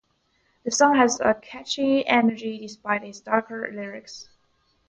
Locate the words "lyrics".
3.71-4.29